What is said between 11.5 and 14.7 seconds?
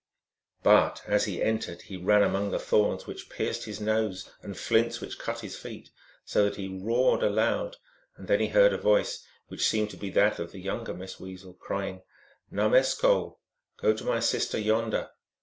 crying" Names cole" (M.)," Go to my sister,